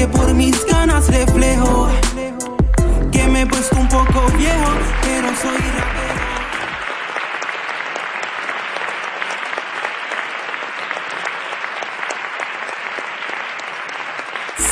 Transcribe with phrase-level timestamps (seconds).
[0.00, 1.90] que por mis ganas reflejo
[3.12, 4.72] que me he puesto un poco viejo,
[5.02, 6.20] pero soy rapero.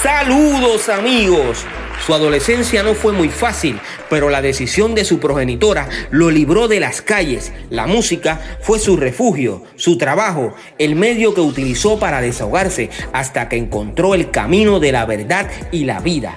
[0.02, 1.66] Saludos amigos.
[2.05, 6.80] Su adolescencia no fue muy fácil, pero la decisión de su progenitora lo libró de
[6.80, 7.52] las calles.
[7.70, 13.56] La música fue su refugio, su trabajo, el medio que utilizó para desahogarse hasta que
[13.56, 16.34] encontró el camino de la verdad y la vida.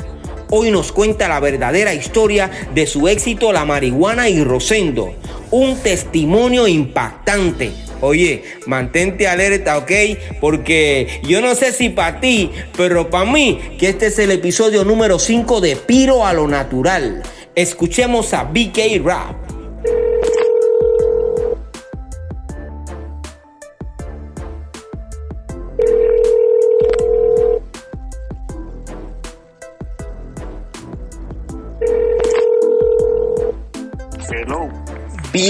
[0.50, 5.14] Hoy nos cuenta la verdadera historia de su éxito La marihuana y Rosendo,
[5.52, 7.72] un testimonio impactante
[8.02, 9.92] Oye, mantente alerta, ¿ok?
[10.40, 14.84] Porque yo no sé si para ti, pero para mí, que este es el episodio
[14.84, 17.22] número 5 de Piro a lo Natural.
[17.54, 19.41] Escuchemos a BK Rap.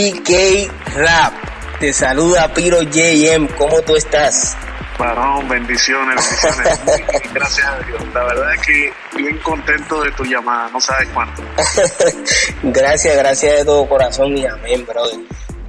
[0.02, 1.34] BK Rap.
[1.80, 3.48] Te saluda Piro JM.
[3.56, 4.58] ¿Cómo tú estás?
[4.98, 7.22] Varón, bendiciones, bendiciones.
[7.36, 8.02] Gracias a Dios.
[8.12, 11.44] La verdad es que bien contento de tu llamada, no sabes cuánto.
[12.64, 15.20] gracias, gracias de todo corazón y amén, brother.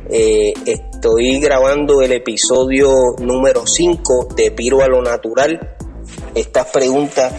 [0.09, 2.89] Eh, estoy grabando el episodio
[3.19, 5.77] número 5 de Piro a lo Natural.
[6.35, 7.35] Estas preguntas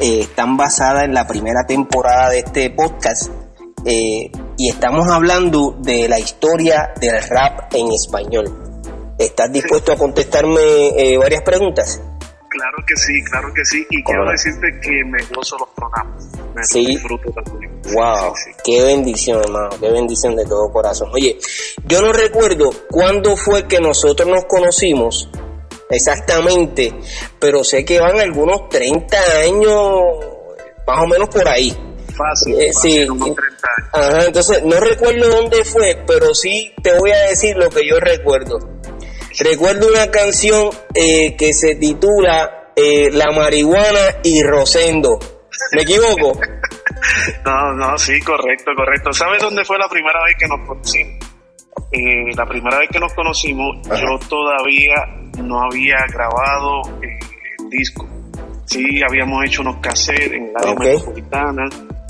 [0.00, 3.30] eh, están basadas en la primera temporada de este podcast
[3.84, 8.44] eh, y estamos hablando de la historia del rap en español.
[9.16, 12.00] ¿Estás dispuesto a contestarme eh, varias preguntas?
[12.50, 13.86] Claro que sí, claro que sí.
[13.90, 16.24] Y quiero decirte que me gozo los programas.
[16.54, 16.86] Me Sí.
[16.86, 17.80] disfruto también.
[17.94, 18.56] Wow, sí, sí.
[18.64, 21.10] qué bendición, hermano, qué bendición de todo corazón.
[21.12, 21.38] Oye,
[21.86, 25.30] yo no recuerdo cuándo fue que nosotros nos conocimos
[25.90, 26.92] exactamente,
[27.38, 29.82] pero sé que van algunos 30 años,
[30.86, 31.76] más o menos por ahí.
[32.18, 32.60] Fácil.
[32.60, 33.08] Eh, fácil, sí.
[33.08, 33.90] unos 30 años.
[33.92, 37.98] Ajá, entonces no recuerdo dónde fue, pero sí te voy a decir lo que yo
[38.00, 38.58] recuerdo.
[39.38, 45.18] Recuerdo una canción eh, que se titula eh, La marihuana y Rosendo.
[45.72, 46.38] ¿Me equivoco?
[47.44, 49.12] No, no, sí, correcto, correcto.
[49.12, 51.28] ¿Sabes dónde fue la primera vez que nos conocimos?
[51.92, 54.00] Eh, la primera vez que nos conocimos, Ajá.
[54.00, 54.94] yo todavía
[55.42, 57.18] no había grabado eh,
[57.70, 58.06] disco.
[58.66, 61.64] Sí, habíamos hecho unos cassettes en la área metropolitana,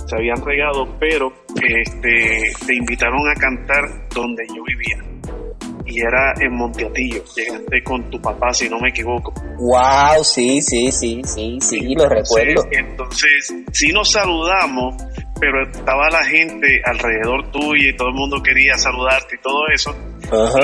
[0.09, 5.05] se habían regado, pero este, te invitaron a cantar donde yo vivía.
[5.85, 7.23] Y era en Monteatillo.
[7.35, 9.33] Llegaste con tu papá, si no me equivoco.
[9.59, 12.67] Wow, sí, sí, sí, sí, sí, lo recuerdo.
[12.71, 14.97] Entonces, sí nos saludamos,
[15.41, 19.95] pero estaba la gente alrededor tuyo y todo el mundo quería saludarte y todo eso.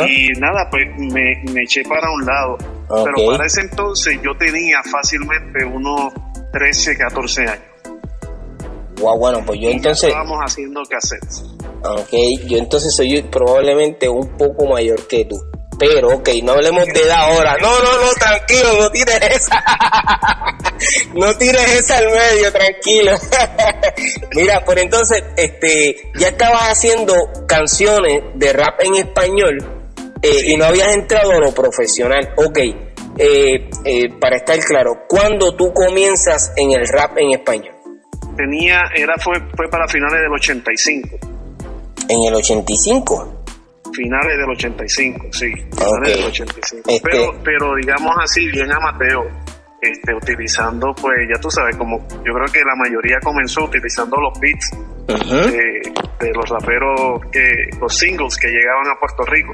[0.06, 2.58] Y nada, pues me, me eché para un lado.
[3.04, 6.12] Pero para ese entonces yo tenía fácilmente unos
[6.52, 7.73] 13, 14 años.
[9.00, 11.44] Wow, bueno, pues yo entonces, estábamos haciendo cassettes.
[11.82, 15.36] ok, yo entonces soy probablemente un poco mayor que tú.
[15.78, 17.56] Pero, ok, no hablemos de edad ahora.
[17.60, 19.64] No, no, no, tranquilo, no tires esa.
[21.14, 23.12] no tires esa al medio, tranquilo.
[24.34, 27.14] Mira, por entonces, este, ya estabas haciendo
[27.46, 29.58] canciones de rap en español
[30.22, 32.32] eh, y no habías entrado a lo profesional.
[32.36, 32.58] Ok,
[33.18, 37.73] eh, eh, para estar claro, ¿cuándo tú comienzas en el rap en español?
[38.36, 41.08] Tenía, era, fue, fue para finales del 85.
[42.08, 43.42] En el 85.
[43.94, 45.52] Finales del 85, sí.
[45.52, 46.90] Finales del 85.
[46.90, 49.22] Este- Pero, pero digamos así, bien amateo.
[49.80, 54.40] Este, utilizando, pues, ya tú sabes, como yo creo que la mayoría comenzó utilizando los
[54.40, 54.70] beats
[55.50, 55.92] de,
[56.26, 57.42] de los raperos, que
[57.78, 59.52] los singles que llegaban a Puerto Rico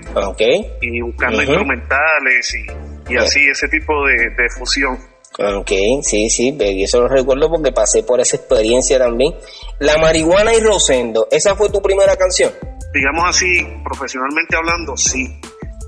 [0.80, 4.96] y buscando instrumentales y, y así, ese tipo de, de fusión.
[5.40, 9.34] Ok, sí, sí, y eso lo recuerdo porque pasé por esa experiencia también.
[9.78, 12.52] La marihuana y Rosendo, ¿esa fue tu primera canción?
[12.92, 15.40] digamos así, profesionalmente hablando, sí.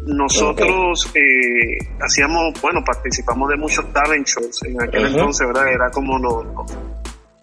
[0.04, 5.72] Nosotros eh, hacíamos, bueno, participamos de muchos talent shows en aquel entonces, ¿verdad?
[5.72, 6.76] Era como nos, nos,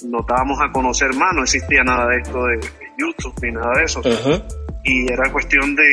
[0.04, 2.60] nos dábamos a conocer más, no existía nada de esto de,
[2.98, 4.00] YouTube ni nada de eso.
[4.02, 4.44] Ujú.
[4.84, 5.84] Y era cuestión de,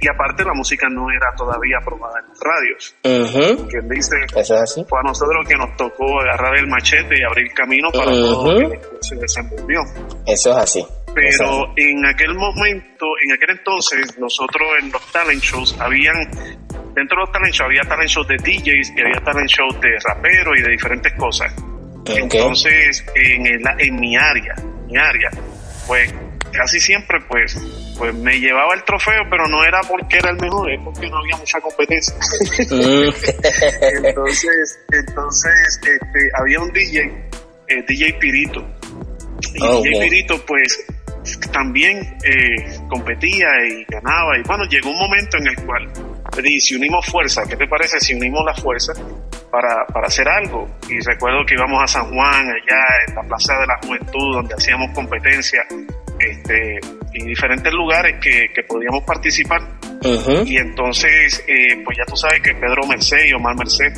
[0.00, 2.94] y aparte la música no era todavía aprobada en radios.
[3.02, 3.68] Ujú.
[3.68, 4.84] Quien dice, Eso es así.
[4.88, 8.22] fue a nosotros que nos tocó agarrar el machete y abrir camino para Ujú.
[8.32, 9.80] todo lo que se desenvolvió.
[10.26, 10.80] Eso es así.
[10.80, 11.72] Es Pero así.
[11.76, 16.14] en aquel momento, en aquel entonces, nosotros en los talent shows habían,
[16.94, 19.88] dentro de los talent shows había talent shows de DJs y había talent shows de
[20.06, 21.54] raperos y de diferentes cosas.
[22.06, 24.54] Entonces, en, el- en mi área,
[24.86, 25.30] mi área,
[25.86, 26.14] pues
[26.52, 27.54] casi siempre pues
[27.96, 31.18] pues me llevaba el trofeo, pero no era porque era el mejor, es porque no
[31.18, 32.14] había mucha competencia.
[32.70, 34.04] Mm.
[34.06, 37.00] entonces, entonces este, había un DJ,
[37.68, 38.64] eh, DJ Pirito.
[39.54, 40.00] Y Oh, DJ.
[40.00, 40.84] Pirito pues
[41.52, 44.38] también eh, competía y ganaba.
[44.38, 45.92] Y bueno, llegó un momento en el cual
[46.36, 48.92] le dije, si unimos fuerza, ¿qué te parece si unimos la fuerza
[49.50, 50.68] para, para hacer algo?
[50.88, 54.54] Y recuerdo que íbamos a San Juan, allá en la Plaza de la Juventud, donde
[54.54, 55.64] hacíamos competencia,
[56.18, 56.80] este,
[57.12, 59.60] y diferentes lugares que, que podíamos participar.
[60.46, 63.92] Y entonces, eh, pues ya tú sabes que Pedro Merced y Omar Merced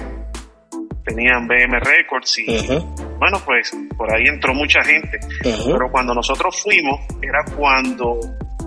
[1.05, 5.19] tenían BM Records y bueno, pues por ahí entró mucha gente.
[5.43, 8.19] Pero cuando nosotros fuimos, era cuando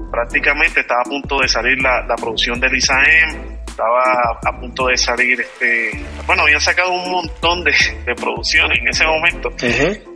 [0.10, 4.87] prácticamente estaba a punto de salir la, la producción de Lisa M, estaba a punto
[4.87, 5.91] de salir, este,
[6.25, 7.71] bueno, habían sacado un montón de,
[8.05, 9.49] de producciones en ese momento.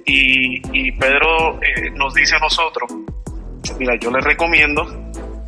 [0.06, 2.92] Y, y Pedro eh, nos dice a nosotros,
[3.80, 4.83] mira, yo les recomiendo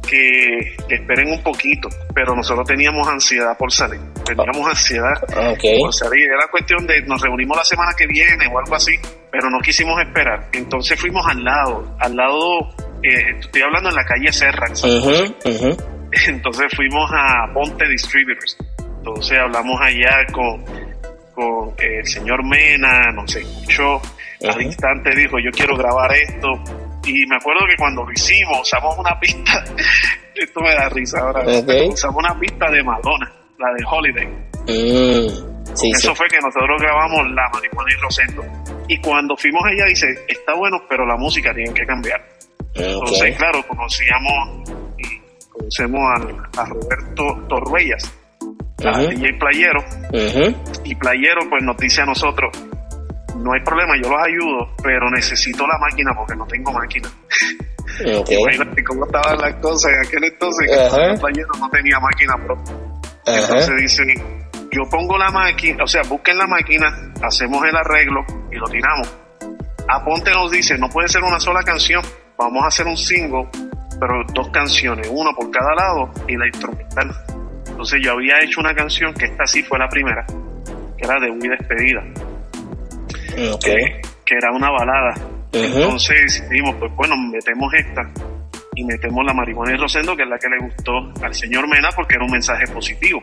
[0.07, 5.13] que, que esperen un poquito, pero nosotros teníamos ansiedad por salir, teníamos ansiedad
[5.51, 5.63] Ok.
[5.81, 8.94] por salir, era cuestión de nos reunimos la semana que viene o algo así,
[9.31, 12.59] pero no quisimos esperar, entonces fuimos al lado, al lado,
[13.03, 15.35] eh, estoy hablando en la calle Serra, Ujú.
[15.50, 15.77] Ujú.
[16.27, 18.57] entonces fuimos a Ponte Distributors.
[18.97, 20.63] Entonces hablamos allá con,
[21.33, 24.01] con el señor Mena, nos escuchó.
[24.44, 24.62] Al Ujú.
[24.62, 26.50] instante dijo, yo quiero grabar esto.
[27.06, 29.63] Y me acuerdo que cuando lo hicimos, usamos una pista,
[30.35, 31.44] esto me da risa ahora,
[31.88, 34.27] usamos una pista de Madonna, la de Holiday.
[34.67, 35.56] Mm.
[35.75, 35.91] Sí, sí.
[35.91, 38.44] Eso fue que nosotros grabamos La Marihuana y Rosendo.
[38.88, 42.23] Y cuando fuimos ella dice, está bueno, pero la música tiene que cambiar.
[42.73, 44.69] Entonces, claro, conocíamos
[45.57, 48.13] conocemos a, a Roberto Torruellas,
[48.86, 49.00] a.
[49.00, 49.84] DJ Playero,
[50.84, 52.52] y Playero pues nos dice a nosotros,
[53.38, 57.10] no hay problema, yo los ayudo, pero necesito la máquina porque no tengo máquina.
[58.18, 58.30] Ok.
[58.31, 61.13] Imagínate cómo estaban las cosas en aquel entonces, que Ajá.
[61.19, 62.75] Playero no tenía máquina propia.
[63.25, 64.04] Entonces dice,
[64.72, 66.88] yo pongo la máquina, o sea, busquen la máquina,
[67.22, 69.16] hacemos el arreglo y lo tiramos.
[69.88, 72.04] Aponte nos dice, no puede ser una sola canción,
[72.38, 73.48] vamos a hacer un single,
[74.00, 77.12] pero dos canciones, una por cada lado y la instrumental.
[77.68, 80.25] Entonces yo había hecho una canción que esta sí fue la primera,
[80.97, 82.03] que era de Wii Despedida,
[83.53, 83.63] Ok.
[83.63, 85.13] que, que era una balada.
[85.51, 88.01] Entonces dijimos, pues bueno, metemos esta
[88.75, 90.91] y metemos la marihuana y rosendo, que es la que le gustó
[91.24, 93.21] al señor Mena porque era un mensaje positivo.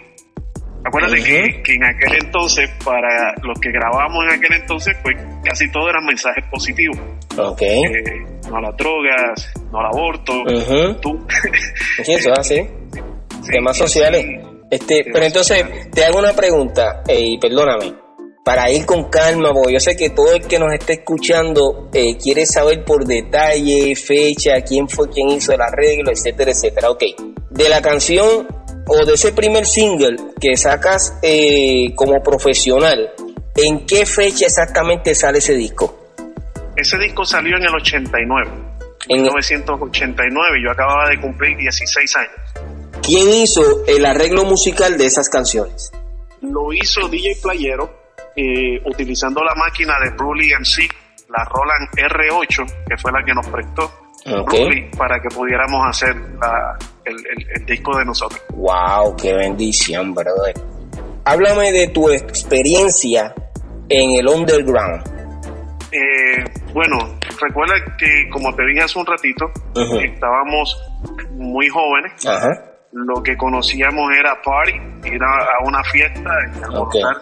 [0.84, 5.70] Acuérdate que, que en aquel entonces, para los que grabábamos en aquel entonces, pues casi
[5.70, 6.99] todo eran mensajes positivos.
[7.38, 7.62] Ok.
[7.62, 7.81] Eh,
[8.50, 10.94] no a las drogas, no al aborto, Ujú.
[11.00, 11.26] tú.
[12.05, 12.67] Sí, eso es así.
[13.43, 14.25] Sí, Temas sociales.
[14.70, 15.90] Este, pero entonces, sociales.
[15.93, 17.94] te hago una pregunta, y perdóname,
[18.44, 22.17] para ir con calma, porque yo sé que todo el que nos esté escuchando eh,
[22.17, 26.90] quiere saber por detalle, fecha, quién fue quien hizo el arreglo, etcétera, etcétera.
[26.90, 27.05] Ok,
[27.50, 28.49] de la canción
[28.86, 33.10] o de ese primer single que sacas eh, como profesional,
[33.56, 35.98] ¿en qué fecha exactamente sale ese disco?
[36.76, 38.50] Ese disco salió en el 89.
[39.08, 42.30] En- 1989, yo acababa de cumplir 16 años.
[43.02, 45.90] ¿Quién hizo el arreglo musical de esas canciones?
[46.40, 47.90] Lo hizo DJ Playero
[48.36, 50.88] eh, utilizando la máquina de Bruley MC,
[51.28, 53.84] la Roland R8, que fue la que nos prestó
[54.26, 54.50] Ok.
[54.52, 58.40] Bruley para que pudiéramos hacer la- el, el- el disco de nosotros.
[58.54, 60.54] Wow, qué bendición, brother.
[61.25, 63.35] Háblame de tu experiencia
[63.88, 65.02] en el underground.
[65.92, 66.97] Eh, bueno,
[67.40, 69.50] recuerda que como te dije hace un ratito,
[70.04, 70.76] estábamos
[71.32, 72.12] muy jóvenes,
[72.92, 74.73] lo que conocíamos era party,
[75.14, 75.26] ir a,
[75.61, 77.16] a una fiesta y alborotar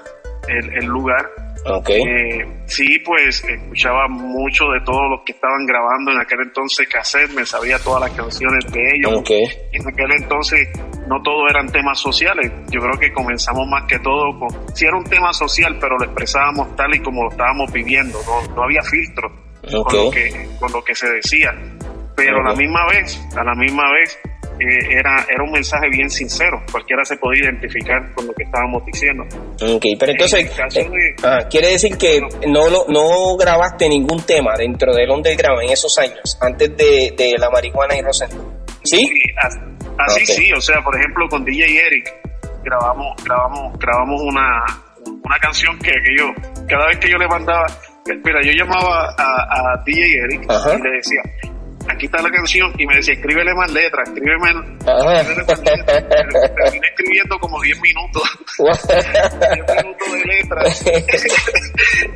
[0.49, 1.28] el, el lugar.
[1.66, 1.90] Ok.
[1.90, 7.30] Eh, sí, pues escuchaba mucho de todos los que estaban grabando en aquel entonces cassette,
[7.32, 9.12] me sabía todas las canciones de ellos.
[9.18, 9.30] Ok.
[9.72, 10.68] En aquel entonces
[11.06, 12.50] no todo eran temas sociales.
[12.70, 16.04] Yo creo que comenzamos más que todo con, sí era un tema social, pero lo
[16.04, 18.18] expresábamos tal y como lo estábamos viviendo.
[18.26, 19.30] No, no había filtro
[19.62, 21.50] con lo que con lo que se decía.
[22.16, 24.18] Pero a la misma vez, a la misma vez
[24.60, 26.62] eh, era era un mensaje bien sincero.
[26.70, 29.24] Cualquiera se podía identificar con lo que estábamos diciendo.
[29.62, 34.24] Ok, pero entonces, En eh, de- ajá, quiere decir que no, lo, no grabaste ningún
[34.24, 38.62] tema dentro del underground en esos años, antes de, de la marihuana y Rosendo.
[38.84, 39.10] ¿Sí?
[39.42, 39.58] as-
[39.98, 40.26] así Ok.
[40.28, 42.12] sí, o sea, por ejemplo, con DJ Eric,
[42.64, 44.64] grabamos, grabamos, grabamos una,
[45.24, 46.26] una canción que, que yo,
[46.68, 47.66] cada vez que yo le mandaba,
[48.06, 51.20] espera, yo llamaba a, a DJ Eric y le decía,
[51.88, 54.52] aquí está la canción y me decía, escríbele más letras, escríbeme,
[56.64, 58.22] Terminé escribiendo como 10 minutos,
[58.58, 60.84] 10 minutos de letras.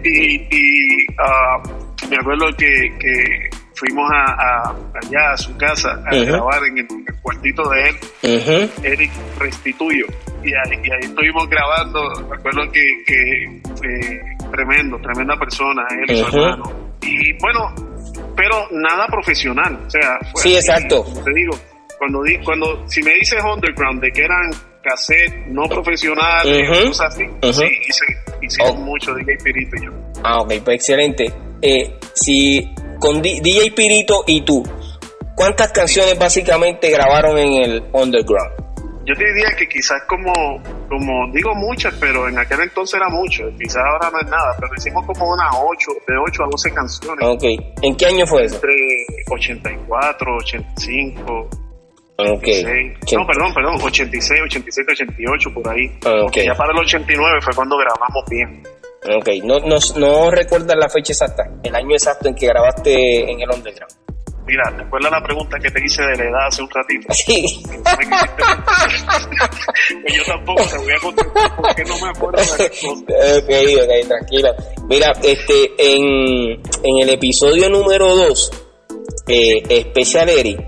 [0.04, 6.16] y, y uh, me acuerdo que, que fuimos a, a, allá a su casa a
[6.16, 6.86] grabar en el,
[7.22, 7.96] cuartito de él,
[8.82, 10.06] Eric Restituyo.
[10.42, 13.62] Y ahí, y ahí, estuvimos grabando, me acuerdo que, que
[14.50, 16.64] tremendo, tremenda persona, él y su hermano.
[17.00, 17.74] Y bueno,
[18.36, 19.80] pero nada profesional.
[19.86, 21.04] O sea, sí, exacto.
[21.24, 21.58] Te digo,
[21.98, 24.50] cuando, di, cuando si me dices underground de que eran
[24.82, 28.04] cassette no profesionales, cosas así, sí, hice,
[28.42, 28.76] hicimos oh.
[28.76, 29.90] mucho DJ Pirito y yo.
[30.22, 31.32] Ah, ok, pues excelente.
[31.62, 34.62] Eh, si con DJ Pirito y tú,
[35.34, 38.52] ¿cuántas canciones básicamente grabaron en el underground?
[39.06, 40.32] Yo te diría que quizás como,
[40.88, 44.72] como digo muchas, pero en aquel entonces era mucho, quizás ahora no es nada, pero
[44.76, 47.28] hicimos como unas 8, de 8 a 12 canciones.
[47.28, 47.44] Ok,
[47.82, 48.56] ¿en qué año fue eso?
[48.56, 48.74] Entre
[49.30, 51.50] 84, 85.
[52.16, 52.94] Okay.
[53.12, 55.90] No, perdón, perdón, 86, 87, 88, por ahí.
[56.26, 56.46] Okay.
[56.46, 58.62] Ya para el 89 fue cuando grabamos bien.
[59.16, 63.40] Ok, no, no, no recuerdas la fecha exacta, el año exacto en que grabaste en
[63.40, 64.03] el Underground.
[64.46, 67.14] Mira, ¿te acuerdas la pregunta que te hice de la edad hace un ratito?
[67.14, 67.62] Sí.
[70.14, 72.64] yo tampoco te voy a contestar porque no me acuerdo de la
[73.38, 73.50] Ok,
[73.82, 74.54] ok, tranquilo.
[74.88, 78.50] Mira, este, en, en el episodio número 2,
[79.28, 80.60] eh, Special Eric,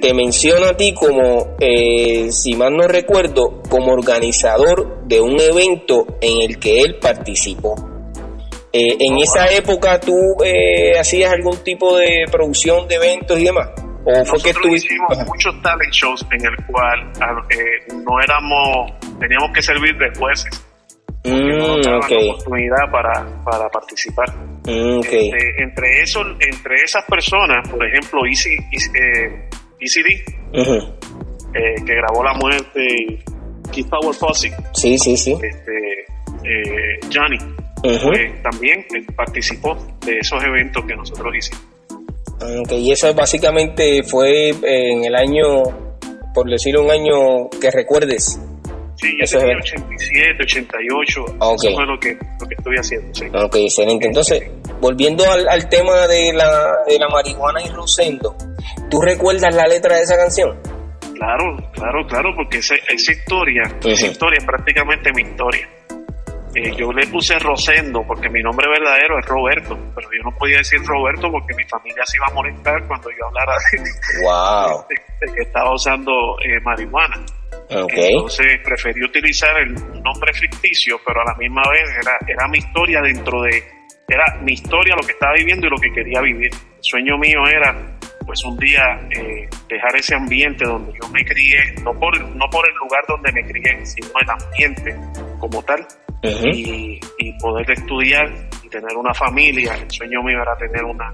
[0.00, 6.06] te menciona a ti como, eh, si mal no recuerdo, como organizador de un evento
[6.20, 7.93] en el que él participó.
[8.76, 13.68] Eh, ¿En esa época tú eh, hacías algún tipo de producción de eventos y demás?
[14.04, 17.12] ¿O fue que tú hicimos muchos talent shows en el cual
[17.50, 18.90] eh, no éramos,
[19.20, 20.66] teníamos que servir de jueces.
[21.22, 24.26] Mm, no oportunidad para, para participar.
[24.66, 28.90] Mm, este, entre, eso, entre esas personas, por ejemplo, Easy, Easy,
[29.78, 30.24] ECD,
[31.86, 33.22] que grabó La Muerte,
[33.72, 34.52] Keith Power Posse.
[34.72, 35.38] Sí, sí, sí.
[35.40, 36.04] Este,
[37.14, 37.38] Johnny
[38.42, 41.62] también participó de esos eventos que nosotros hicimos.
[42.70, 45.62] y eso básicamente fue eh, en el año,
[46.34, 48.40] por decir un año que recuerdes.
[48.96, 51.68] Sí, yo tenía 87, 88, okay.
[51.68, 53.14] eso fue lo que, lo que estuve haciendo.
[53.14, 53.26] Sí.
[53.34, 54.06] Ok, excelente.
[54.06, 54.50] Entonces,
[54.80, 58.36] volviendo al, al, tema de la, de la marihuana y Rosendo,
[58.90, 60.56] ¿tú recuerdas la letra de esa canción?
[61.14, 65.68] Claro, claro, claro, porque esa, esa historia, esa historia es prácticamente mi historia.
[66.54, 70.58] Eh, yo le puse Rosendo porque mi nombre verdadero es Roberto, pero yo no podía
[70.58, 75.74] decir Roberto porque mi familia se iba a molestar cuando yo hablara de, que estaba
[75.74, 77.24] usando eh, marihuana.
[77.68, 83.00] Entonces preferí utilizar el nombre ficticio, pero a la misma vez era, era mi historia
[83.00, 83.64] dentro de,
[84.06, 86.50] era mi historia, lo que estaba viviendo y lo que quería vivir.
[86.52, 87.74] El sueño mío era
[88.26, 92.68] pues un día eh, dejar ese ambiente donde yo me crié, no por, no por
[92.68, 94.96] el lugar donde me crié, sino el ambiente
[95.38, 95.86] como tal,
[96.24, 97.00] y,
[97.40, 98.26] poder estudiar
[98.62, 99.74] y tener una familia.
[99.74, 101.12] El sueño mío era tener una,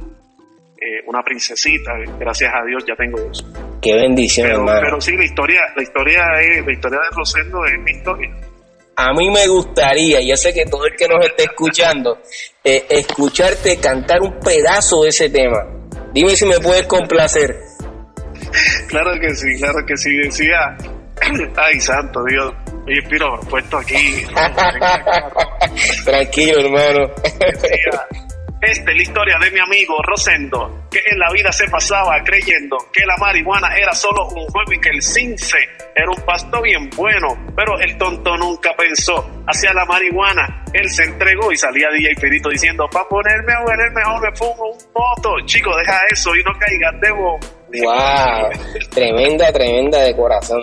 [0.80, 3.44] eh, una princesita, gracias a Dios ya tengo dos.
[3.82, 4.80] Qué bendición, pero, hermano.
[4.82, 8.30] Pero sí, la historia, la historia, es, la historia de Rosendo es mi historia.
[8.96, 12.18] A mí me gustaría, yo sé que todo el que nos esté escuchando,
[12.62, 15.66] eh, escucharte cantar un pedazo de ese tema.
[16.12, 17.56] Dime si me puedes complacer.
[18.88, 20.10] Claro que sí, claro que sí.
[20.18, 20.76] Decía,
[21.56, 22.52] ay, santo Dios,
[22.90, 23.94] Oye, Piro, puesto aquí.
[26.04, 27.08] Tranquilo, hermano.
[28.60, 32.76] Esta es la historia de mi amigo Rosendo, que en la vida se pasaba creyendo
[32.92, 35.56] que la marihuana era solo un juego y que el cince
[35.94, 40.64] era un pasto bien bueno, pero el tonto nunca pensó hacia la marihuana.
[40.72, 44.72] Él se entregó y salía DJ Perito diciendo, para ponerme a ver mejor me pongo
[44.72, 45.36] un moto.
[45.46, 47.12] Chico, deja eso y no caigas de
[47.72, 48.50] Wow,
[48.90, 50.60] tremenda, tremenda de corazón,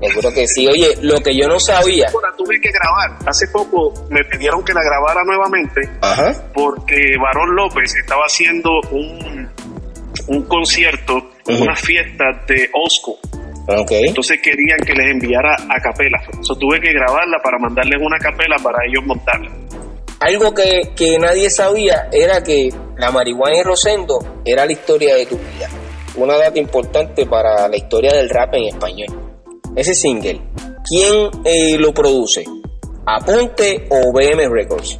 [0.00, 0.68] Seguro que sí.
[0.68, 2.06] Oye, lo que yo no sabía.
[2.06, 3.18] La tuve que grabar.
[3.26, 5.80] Hace poco me pidieron que la grabara nuevamente
[6.52, 9.48] porque Varón López estaba haciendo un,
[10.28, 13.18] un concierto, una fiesta de Osco.
[13.68, 14.04] Okay.
[14.06, 16.22] Entonces querían que les enviara a capela.
[16.40, 19.50] Eso tuve que grabarla para mandarles una capela para ellos montarla.
[20.20, 25.26] Algo que, que nadie sabía era que la marihuana y Rosendo era la historia de
[25.26, 25.68] tu vida.
[26.14, 29.25] Una data importante para la historia del rap en español
[29.76, 30.40] ese single,
[30.88, 32.44] ¿quién eh, lo produce?
[33.06, 34.98] ¿Aponte o BM Records?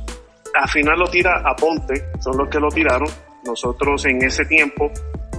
[0.55, 3.09] Al final lo tira Aponte, son los que lo tiraron.
[3.45, 4.91] Nosotros en ese tiempo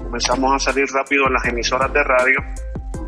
[0.04, 2.40] comenzamos a salir rápido en las emisoras de radio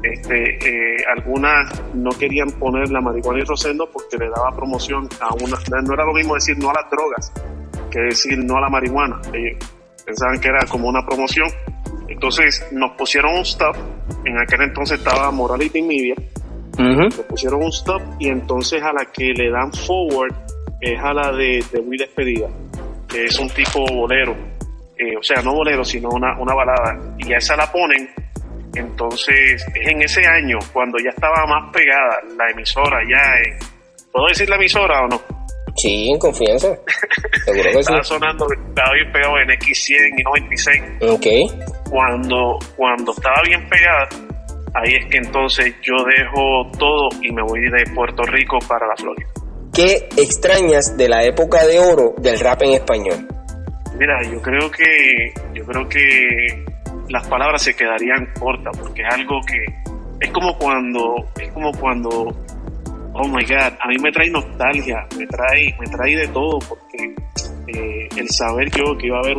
[0.03, 5.33] Este, eh, algunas no querían poner la marihuana y rosendo porque le daba promoción a
[5.33, 5.57] una.
[5.83, 7.31] No era lo mismo decir no a las drogas
[7.89, 9.19] que decir no a la marihuana.
[10.05, 11.49] Pensaban que era como una promoción.
[12.09, 13.75] Entonces nos pusieron un stop.
[14.25, 16.15] En aquel entonces estaba Morality Media.
[16.77, 20.33] Nos pusieron un stop y entonces a la que le dan forward
[20.79, 22.47] es a la de, de Muy Despedida,
[23.07, 24.33] que es un tipo bolero.
[24.97, 27.15] Eh, o sea, no bolero, sino una, una balada.
[27.17, 28.09] Y a esa la ponen
[28.75, 33.65] entonces, es en ese año, cuando ya estaba más pegada la emisora, ya
[34.11, 35.21] ¿Puedo decir la emisora o no?
[35.75, 36.67] Sí, en confianza.
[37.45, 40.81] Seguro que estaba sonando, estaba bien pegado en X100 y 96.
[41.01, 41.78] Ok.
[41.89, 44.07] Cuando, cuando estaba bien pegada,
[44.75, 48.95] ahí es que entonces yo dejo todo y me voy de Puerto Rico para la
[48.95, 49.27] Florida.
[49.73, 53.27] ¿Qué extrañas de la época de oro del rap en español?
[53.97, 56.65] Mira, yo creo que, yo creo que
[57.09, 59.65] las palabras se quedarían cortas porque es algo que
[60.19, 62.09] es como cuando es como cuando
[63.13, 67.15] oh my god a mí me trae nostalgia me trae me trae de todo porque
[67.67, 69.37] eh, el saber yo que iba a haber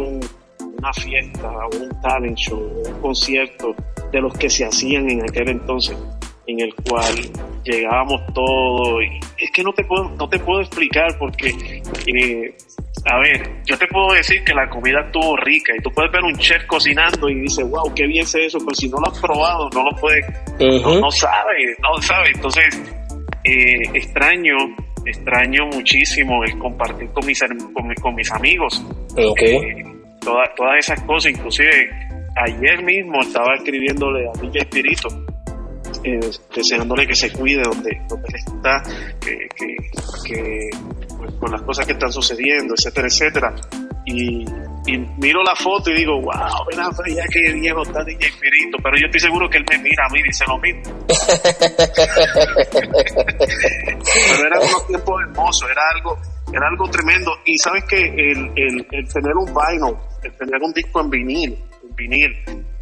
[0.81, 3.75] una fiesta un talent show un concierto
[4.11, 5.97] de los que se hacían en aquel entonces
[6.47, 7.15] en el cual
[7.65, 12.55] llegábamos todos y es que no te puedo no te puedo explicar porque eh,
[13.07, 16.23] a ver, yo te puedo decir que la comida estuvo rica y tú puedes ver
[16.23, 19.19] un chef cocinando y dices, wow, qué bien sé eso, pero si no lo has
[19.19, 20.25] probado, no lo puedes,
[20.59, 22.33] no, sabes, no sabes.
[22.35, 22.83] Entonces,
[23.45, 24.55] eh, extraño,
[25.07, 27.43] extraño muchísimo el compartir con mis,
[28.03, 28.85] con, mis amigos.
[29.17, 29.57] Okay.
[29.57, 29.90] Eh,
[30.21, 31.91] todas esas cosas, inclusive
[32.37, 35.09] ayer mismo estaba escribiéndole a DJ Espíritu
[36.05, 36.21] eh,
[36.55, 38.83] deseándole que se cuide donde, donde está,
[39.21, 39.47] que,
[40.25, 40.71] que,
[41.19, 43.55] pues, con las cosas que están sucediendo, etcétera, etcétera.
[44.07, 44.47] Y,
[45.19, 46.81] miro la foto y digo, wow, ven
[47.15, 50.09] ya que viejo está DJ Espirito, pero yo estoy seguro que él me mira a
[50.09, 50.83] mí y dice lo mismo.
[54.27, 56.19] pero era unos tiempos hermosos, era algo,
[56.53, 57.31] era algo tremendo.
[57.45, 61.97] Y sabes que el, el, el tener un vinyl, tener un disco en vinil, en
[61.97, 62.31] vinil,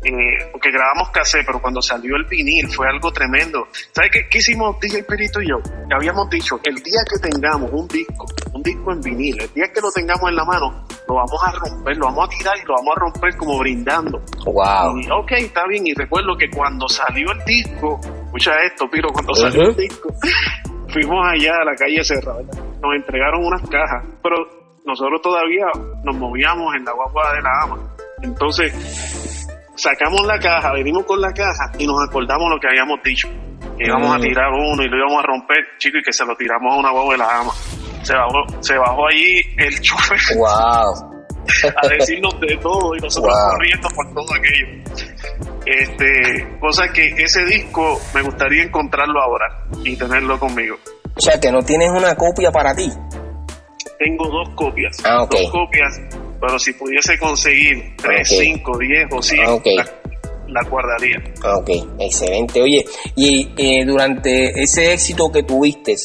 [0.04, 3.68] eh, porque grabamos cassette, pero cuando salió el vinil fue algo tremendo.
[3.92, 5.56] ¿Sabes qué, qué hicimos DJ Perito y yo?
[5.94, 9.80] Habíamos dicho, el día que tengamos un disco, un disco en vinil, el día que
[9.80, 12.74] lo tengamos en la mano, lo vamos a romper, lo vamos a tirar y lo
[12.74, 14.22] vamos a romper como brindando.
[14.44, 14.98] Wow.
[14.98, 15.86] Y, ok, está bien.
[15.86, 20.08] Y recuerdo que cuando salió el disco, escucha esto, Piro, cuando salió el disco,
[20.92, 24.57] fuimos allá a la calle cerrada, nos entregaron unas cajas, pero
[24.88, 25.66] nosotros todavía
[26.02, 27.76] nos movíamos en la guagua de la ama.
[28.22, 28.72] Entonces,
[29.76, 33.28] sacamos la caja, venimos con la caja y nos acordamos lo que habíamos dicho.
[33.76, 34.22] Que íbamos a mm.
[34.22, 36.92] tirar uno y lo íbamos a romper, chico, y que se lo tiramos a una
[36.92, 37.52] huevo de la ama.
[38.02, 40.18] Se bajó, se bajó allí el chofer.
[40.36, 41.18] Wow.
[41.82, 44.66] a decirnos de todo y nosotros corriendo por todo aquello.
[45.66, 50.76] Este, cosa que ese disco me gustaría encontrarlo ahora y tenerlo conmigo.
[51.14, 52.90] O sea, que no tienes una copia para ti.
[53.98, 54.96] Tengo dos copias.
[55.04, 56.00] Ah, Dos copias
[56.40, 59.84] pero si pudiese conseguir 3, 5, 10 o 100, ah,
[60.48, 61.22] la, guardaría.
[61.42, 62.62] Ah, ok, excelente.
[62.62, 62.84] Oye,
[63.16, 65.96] y eh, durante ese éxito que tuviste,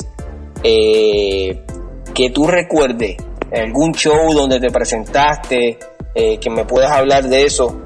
[0.63, 1.62] eh,
[2.13, 3.17] que tú recuerdes
[3.53, 5.77] algún show donde te presentaste,
[6.15, 7.79] eh, que me puedas hablar de eso.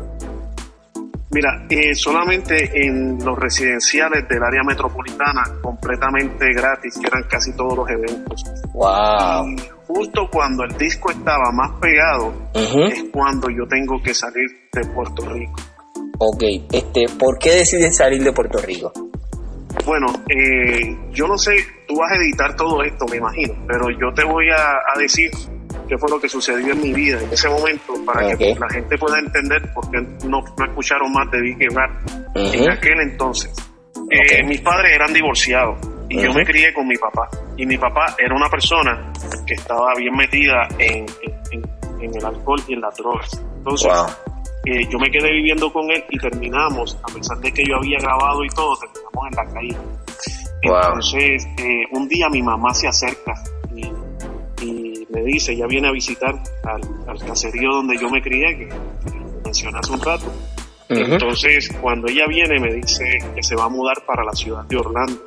[1.30, 7.90] Mira, solamente en los residenciales del área metropolitana, completamente gratis, que eran casi todos los
[7.90, 8.44] eventos.
[8.74, 9.77] ¡Wow!
[9.88, 15.26] Justo cuando el disco estaba más pegado, es cuando yo tengo que salir de Puerto
[15.30, 15.56] Rico.
[16.20, 18.92] Ok, este, ¿por qué decides salir de Puerto Rico?
[19.86, 21.56] Bueno, eh, yo no sé,
[21.88, 25.30] tú vas a editar todo esto, me imagino, pero yo te voy a, decir
[25.88, 28.98] qué fue lo que sucedió en mi vida en ese momento para que la gente
[28.98, 31.92] pueda entender por qué no, no escucharon más de Vicky Rap
[32.36, 33.54] en aquel entonces.
[34.10, 35.78] Eh, mis padres eran divorciados
[36.10, 37.30] y yo me crié con mi papá.
[37.58, 39.12] Y mi papá era una persona
[39.46, 41.06] que estaba bien metida en,
[42.02, 43.44] el alcohol y en las drogas.
[43.58, 43.92] Entonces,
[44.66, 47.98] eh, yo me quedé viviendo con él y terminamos, a pesar de que yo había
[48.00, 49.78] grabado y todo, terminamos en la calle.
[50.62, 53.34] Entonces, eh, un día mi mamá se acerca
[53.76, 58.70] y, me dice, ella viene a visitar al, caserío donde yo me crié, que,
[59.46, 60.26] mencioné hace un rato.
[60.90, 64.78] Entonces, cuando ella viene, me dice que se va a mudar para la ciudad de
[64.78, 65.22] Orlando.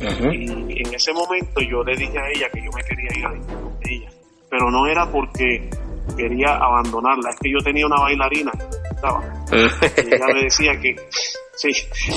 [0.00, 3.30] Y en ese momento yo le dije a ella que yo me quería ir a
[3.30, 4.10] vivir con ella.
[4.50, 5.70] Pero no era porque
[6.16, 8.52] quería abandonarla, es que yo tenía una bailarina,
[8.90, 9.22] estaba.
[9.52, 10.94] y ella me decía que,
[11.54, 11.70] sí,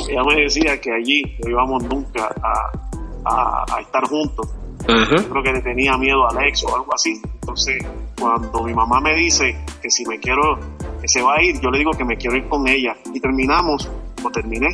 [0.09, 4.47] ella me decía que allí no íbamos nunca a, a, estar juntos.
[4.85, 7.19] Creo que le tenía miedo al ex o algo así.
[7.41, 7.83] Entonces,
[8.19, 10.59] cuando mi mamá me dice que si me quiero,
[11.01, 12.95] que se va a ir, yo le digo que me quiero ir con ella.
[13.13, 13.89] Y terminamos,
[14.23, 14.67] o terminé,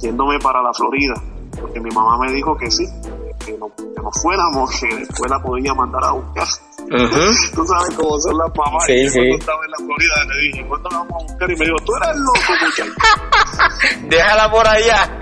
[0.00, 1.14] yéndome para la Florida,
[1.60, 2.86] porque mi mamá me dijo que sí,
[3.44, 6.46] que, no, que nos fuéramos, que después la podía mandar a buscar.
[7.54, 8.84] Tú sabes cómo son las mamás.
[8.86, 9.18] Sí, y sí.
[9.18, 11.50] cuando estaba en la Florida le dije, ¿cuándo la vamos a buscar?
[11.50, 12.92] Y me dijo, tú eres loco, muchacho.
[14.08, 15.18] Déjala por allá.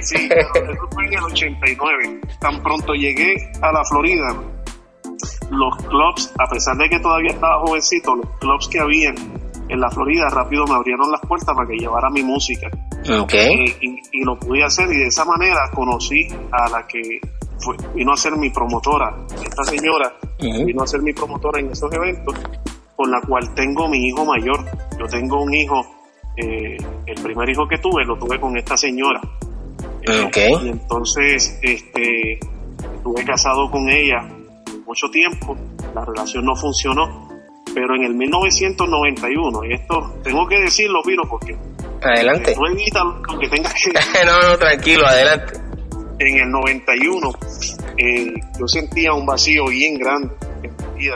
[0.00, 2.20] Sí, pero eso fue en el 89.
[2.40, 4.34] Tan pronto llegué a la Florida,
[5.50, 9.14] los clubs, a pesar de que todavía estaba jovencito, los clubs que habían
[9.68, 12.68] en la Florida rápido me abrieron las puertas para que llevara mi música.
[13.20, 13.34] ok.
[13.34, 17.00] Eh, y, y lo pude hacer y de esa manera conocí a la que
[17.58, 19.14] fue- vino a ser mi promotora.
[19.42, 20.12] Esta señora
[20.64, 22.34] vino a ser mi promotora en esos eventos,
[22.94, 24.64] con la cual tengo mi hijo mayor.
[24.98, 25.84] Yo tengo un hijo,
[26.36, 26.76] eh,
[27.06, 29.20] el primer hijo que tuve lo tuve con esta señora.
[30.02, 30.22] Eh.
[30.62, 32.34] Y entonces este,
[32.94, 34.22] estuve casado con ella
[34.86, 35.56] mucho tiempo,
[35.94, 37.28] la relación no funcionó,
[37.74, 41.56] pero en el 1991, y esto tengo que decirlo, Piro, porque
[42.02, 42.54] Adelante.
[42.56, 43.92] no evita lo que tengas que
[44.24, 45.58] no, no, tranquilo, adelante.
[46.18, 47.30] en el 91
[47.98, 51.14] eh, yo sentía un vacío bien grande en mi vida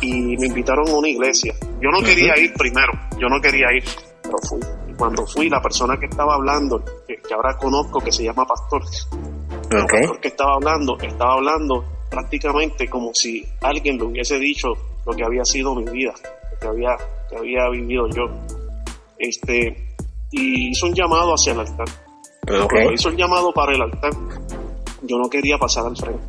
[0.00, 1.54] y me invitaron a una iglesia.
[1.80, 3.84] Yo no quería ir primero, yo no quería ir,
[4.22, 4.60] pero fui.
[4.88, 8.44] Y cuando fui, la persona que estaba hablando, que, que ahora conozco, que se llama
[8.46, 8.82] Pastor,
[9.70, 14.68] el pastor que estaba hablando, estaba hablando prácticamente como si alguien le hubiese dicho
[15.04, 16.14] lo que había sido mi vida,
[16.52, 16.96] lo que había,
[17.28, 18.24] que había vivido yo.
[19.18, 19.85] Este,
[20.36, 21.86] y hizo un llamado hacia el altar.
[22.68, 24.12] Cuando hizo el llamado para el altar,
[25.02, 26.22] yo no quería pasar al frente.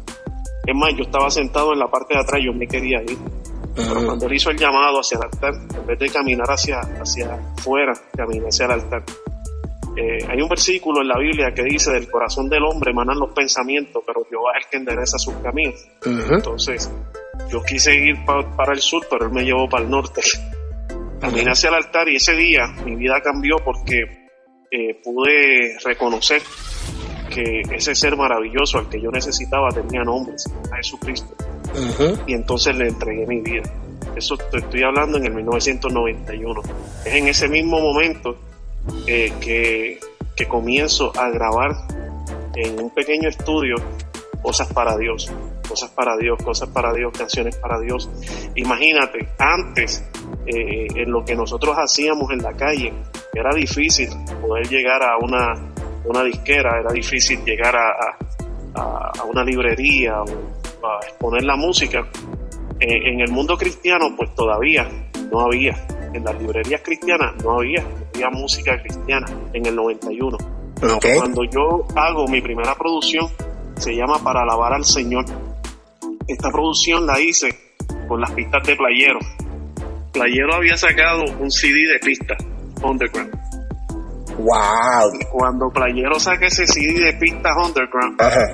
[0.65, 3.17] Es más, yo estaba sentado en la parte de atrás, yo me quería ir.
[3.75, 7.39] Pero cuando él hizo el llamado hacia el altar, en vez de caminar hacia, hacia
[7.57, 9.03] afuera, caminé hacia el altar.
[9.95, 13.31] Eh, hay un versículo en la Biblia que dice, del corazón del hombre emanan los
[13.33, 15.75] pensamientos, pero Jehová es el que endereza sus caminos.
[16.35, 16.91] Entonces,
[17.49, 20.21] yo quise ir pa- para el sur, pero él me llevó para el norte.
[21.19, 24.29] Caminé hacia el altar y ese día mi vida cambió porque
[24.71, 26.41] eh, pude reconocer
[27.33, 31.35] que ese ser maravilloso al que yo necesitaba tenía nombre, se llama Jesucristo.
[31.73, 32.19] Ujú.
[32.27, 33.63] Y entonces le entregué mi vida.
[34.15, 36.61] Eso te estoy hablando en el 1991.
[37.05, 38.37] Es en ese mismo momento
[39.05, 39.99] eh, que,
[40.35, 41.71] que comienzo a grabar
[42.55, 43.75] en un pequeño estudio
[44.41, 45.31] cosas para Dios,
[45.67, 48.09] cosas para Dios, cosas para Dios, canciones para Dios.
[48.55, 50.03] Imagínate, antes,
[50.47, 52.93] eh, en lo que nosotros hacíamos en la calle,
[53.33, 54.09] era difícil
[54.41, 55.53] poder llegar a una,
[56.05, 57.91] una disquera, era difícil llegar a,
[58.75, 62.07] a- una librería o a exponer la música.
[62.79, 64.87] Eh, en el mundo cristiano, pues todavía
[65.31, 65.75] no había.
[66.13, 70.37] En las librerías cristianas no había, no había música cristiana en el 91.
[70.95, 71.05] Ok.
[71.17, 73.27] Cuando yo hago mi primera producción,
[73.75, 75.25] se llama Para alabar al Señor.
[76.27, 77.49] Esta producción la hice
[78.07, 79.19] con las pistas de Playero.
[80.17, 82.37] Playero había sacado un CD de pistas,
[82.81, 83.31] Underground.
[84.39, 85.11] Wow.
[85.31, 88.45] Cuando Playero saca ese CD de pistas Underground, Ajá.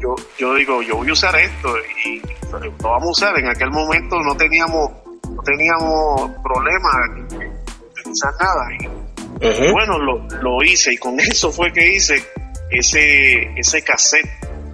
[0.00, 1.68] yo, yo digo, yo voy a usar esto
[2.06, 3.38] y lo vamos a usar.
[3.38, 4.90] En aquel momento no teníamos,
[5.28, 7.52] no teníamos problema en
[7.90, 9.60] utilizar nada.
[9.60, 12.22] Y bueno, lo, lo hice y con eso fue que hice
[12.70, 14.28] ese, ese cassette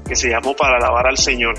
[0.07, 1.55] que se llamó Para alabar al Señor.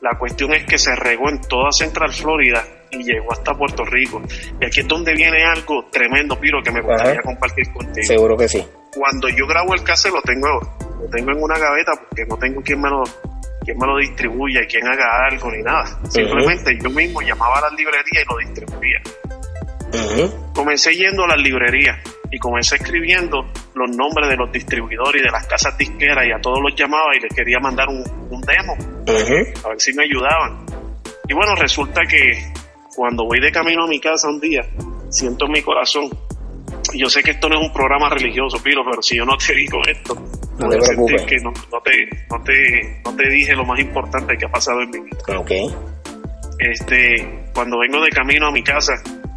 [0.00, 4.22] La cuestión es que se regó en toda Central Florida y llegó hasta Puerto Rico.
[4.60, 7.22] Y aquí es donde viene algo tremendo, Piro, que me gustaría Ajá.
[7.22, 8.06] compartir contigo.
[8.06, 8.64] Seguro que sí.
[8.94, 10.48] Cuando yo grabo el cassette lo tengo,
[11.00, 13.02] lo tengo en una gaveta porque no tengo quien me lo,
[13.64, 15.86] quien me lo distribuya, quien haga algo ni nada.
[16.08, 19.00] Simplemente yo mismo llamaba a las librerías y lo distribuía
[20.54, 21.98] comencé yendo a las librerías
[22.30, 26.40] y comencé escribiendo los nombres de los distribuidores y de las casas disqueras y a
[26.40, 28.76] todos los llamaba y les quería mandar un, un demo
[29.64, 30.66] a ver si me ayudaban.
[31.26, 32.32] Y bueno, resulta que
[32.98, 34.62] cuando voy de camino a mi casa un día,
[35.08, 36.10] siento en mi corazón,
[36.94, 39.54] yo sé que esto no es un programa religioso, Piro, pero si yo no te
[39.54, 40.14] digo esto,
[40.58, 41.22] No voy te a sentir preocupes.
[41.26, 41.92] que no, no te,
[42.28, 45.18] no, te, no te dije lo más importante que ha pasado en mi vida
[46.58, 48.94] este, cuando vengo de camino a mi casa,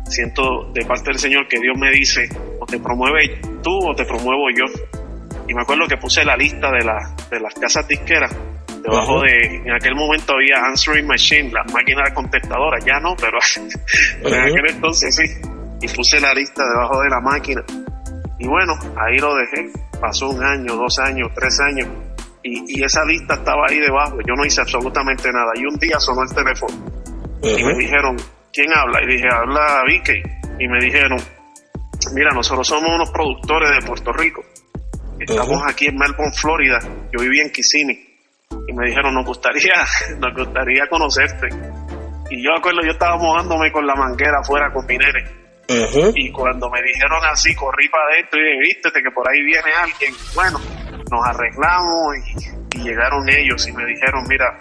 [0.09, 2.27] siento de parte del Señor que Dios me dice,
[2.59, 4.65] o te promueve tú o te promuevo yo.
[5.47, 8.35] Y me acuerdo que puse la lista de, la- de las casas disqueras.
[8.83, 13.37] Debajo de, en aquel momento había answering machine, las máquinas contestadoras, ya no, pero,
[14.23, 15.25] pero en aquel entonces sí.
[15.81, 17.63] Y puse la lista debajo de la máquina.
[18.39, 19.71] Y bueno, ahí lo dejé.
[19.99, 21.87] Pasó un año, dos años, tres años.
[22.43, 24.17] Y, y esa lista estaba ahí debajo.
[24.27, 25.51] Yo no hice absolutamente nada.
[25.55, 27.01] Y un día sonó el teléfono
[27.43, 28.17] y me dijeron,
[28.53, 29.01] ¿quién habla?
[29.03, 30.21] Y dije, habla Vicky.
[30.59, 31.19] Y me dijeron,
[32.13, 34.43] mira, nosotros somos unos productores de Puerto Rico.
[35.19, 36.79] Estamos aquí en Melbourne, Florida.
[37.11, 38.10] Yo vivía en Kissimmee.
[38.67, 39.73] Y me dijeron, nos gustaría,
[40.19, 41.47] nos gustaría conocerte.
[42.29, 45.41] Y yo acuerdo, yo estaba mojándome con la manguera afuera con mi nene.
[46.15, 49.71] Y cuando me dijeron así, corrí para adentro y dije, vístete que por ahí viene
[49.73, 50.13] alguien.
[50.35, 50.59] Bueno,
[51.09, 54.59] nos arreglamos y, llegaron ellos y me dijeron, mira,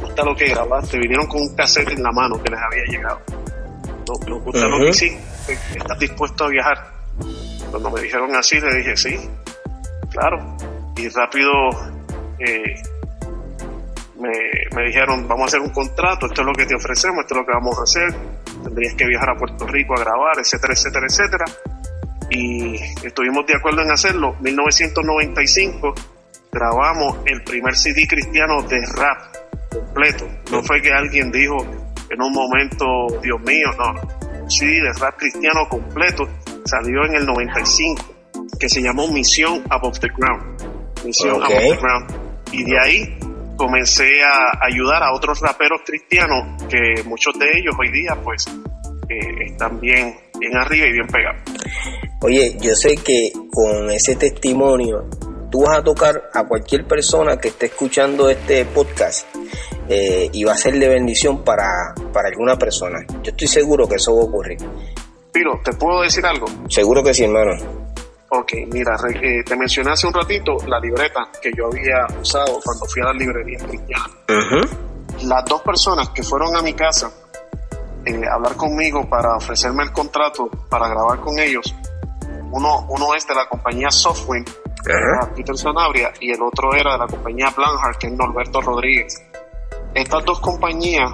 [0.00, 0.98] gusta lo que grabaste.
[0.98, 3.20] Vinieron con un cassette en la mano que les había llegado.
[4.26, 5.16] ¿Nos gusta lo que sí?
[5.48, 6.78] ¿Estás dispuesto a viajar?
[7.70, 9.30] Cuando me dijeron así, le dije, sí,
[10.10, 10.56] claro.
[10.96, 11.50] Y rápido
[12.38, 12.74] eh,
[14.22, 17.40] me, dijeron, vamos a hacer un contrato, esto es lo que te ofrecemos, esto es
[17.40, 18.14] lo que vamos a hacer,
[18.62, 21.44] tendrías que viajar a Puerto Rico a grabar, etcétera, etcétera, etcétera.
[22.30, 24.34] Y estuvimos de acuerdo en hacerlo.
[24.40, 25.94] 1995
[26.50, 29.36] grabamos el primer CD cristiano de rap
[29.70, 30.26] completo.
[30.50, 31.56] No fue que alguien dijo
[32.08, 32.86] en un momento,
[33.22, 36.28] Dios mío, no, un CD de rap cristiano completo
[36.64, 38.14] salió en el 95,
[38.58, 41.04] que se llamó Misión Above the Ground.
[41.04, 42.32] Misión Above the Ground.
[42.52, 43.18] Y de ahí
[43.56, 48.46] comencé a ayudar a otros raperos cristianos que muchos de ellos hoy día pues
[49.08, 51.40] eh, están bien, bien arriba y bien pegados.
[52.20, 55.08] Oye, yo sé que con ese testimonio
[55.50, 59.26] tú vas a tocar a cualquier persona que esté escuchando este podcast
[59.88, 63.00] eh, y va a ser de bendición para, para alguna persona.
[63.22, 64.58] Yo estoy seguro que eso va a ocurrir.
[65.32, 66.46] Piro, ¿te puedo decir algo?
[66.68, 67.91] Seguro que sí, hermano.
[68.34, 72.86] Ok, mira, eh, te mencioné hace un ratito la libreta que yo había usado cuando
[72.86, 74.06] fui a la librería cristiana.
[75.24, 77.12] Las dos personas que fueron a mi casa
[78.06, 81.74] eh, a hablar conmigo para ofrecerme el contrato para grabar con ellos,
[82.52, 84.44] uno, uno es de la compañía Software,
[85.36, 89.22] Peter Sanabria, y el otro era de la compañía Blanhard, que es Norberto Rodríguez.
[89.92, 91.12] Estas dos compañías,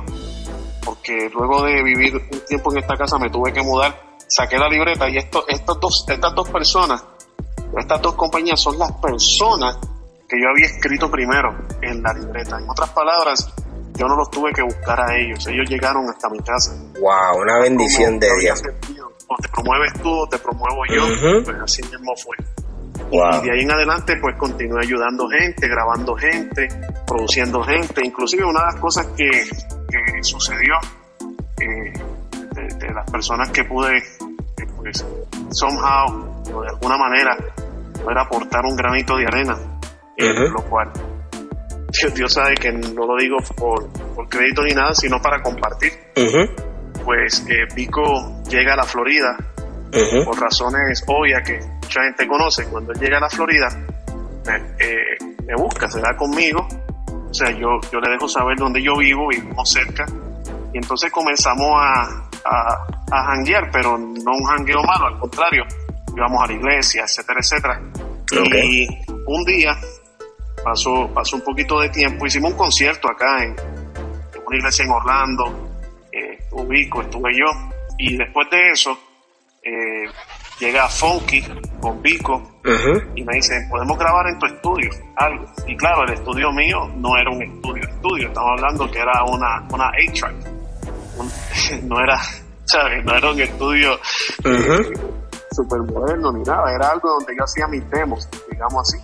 [0.84, 4.68] porque luego de vivir un tiempo en esta casa me tuve que mudar, saqué la
[4.68, 7.04] libreta y esto, estas, dos, estas dos personas,
[7.76, 9.78] estas dos compañías son las personas
[10.28, 12.58] que yo había escrito primero en la libreta.
[12.58, 13.52] En otras palabras,
[13.94, 16.72] yo no los tuve que buscar a ellos, ellos llegaron hasta mi casa.
[17.00, 18.62] Wow, una bendición de Dios.
[19.26, 21.02] O te promueves tú o te promuevo yo,
[21.44, 22.36] pues así mismo fue.
[23.10, 26.68] Y de ahí en adelante pues continué ayudando gente, grabando gente,
[27.06, 30.74] produciendo gente, inclusive una de las cosas que, que sucedió
[31.60, 31.92] eh,
[32.78, 34.02] de, las personas que pude
[34.76, 35.04] pues
[35.50, 37.36] somehow o de alguna manera
[38.02, 39.56] poder aportar un granito de arena,
[40.16, 40.90] eh, lo cual
[42.14, 45.92] Dios, sabe que no lo digo por, por crédito ni nada, sino para compartir.
[47.04, 49.36] Pues eh, Pico llega a la Florida
[50.24, 52.66] por razones obvias que mucha gente conoce.
[52.66, 53.68] Cuando él llega a la Florida,
[54.78, 56.68] eh, me busca, se da conmigo.
[57.30, 60.04] O sea, yo, yo le dejo saber dónde yo vivo, vivimos cerca.
[60.74, 65.64] Y entonces comenzamos a, a, a janguear, pero no un jangueo malo, al contrario.
[66.16, 67.80] Íbamos a la iglesia, etcétera, etcétera.
[68.64, 68.86] Y
[69.26, 69.76] un día
[70.64, 73.56] pasó, pasó un poquito de tiempo, hicimos un concierto acá en,
[74.46, 75.78] una iglesia en Orlando,
[76.12, 77.46] eh, ubico, estuve yo,
[77.98, 78.98] y después de eso
[79.62, 80.04] eh,
[80.58, 81.44] llega Funky
[81.80, 82.60] con Vico
[83.14, 85.44] y me dice, podemos grabar en tu estudio algo.
[85.66, 89.66] Y claro, el estudio mío no era un estudio estudio, estamos hablando que era una,
[89.72, 90.57] una A-track.
[91.84, 92.18] no era,
[92.64, 93.04] ¿sabes?
[93.04, 93.98] No era un estudio
[95.58, 98.98] súper moderno ni nada, era algo donde yo hacía mis demos, digamos así.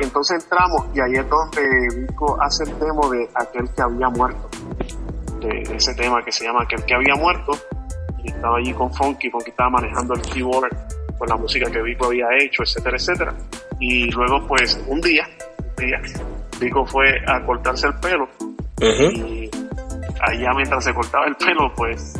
[0.00, 1.62] entonces entramos y ahí es donde
[2.00, 4.48] Vico hace el demo de aquel que había muerto,
[5.40, 7.52] de, ese tema que se llama aquel que había muerto,
[8.24, 10.76] y estaba allí con Funky, Funky estaba manejando el keyboard
[11.16, 13.34] con la música que Vico había hecho, etcétera, etcétera.
[13.80, 16.00] Y luego pues un día, un día,
[16.60, 18.28] Vico fue a cortarse el pelo
[18.80, 19.47] y
[20.20, 22.14] allá mientras se cortaba el pelo pues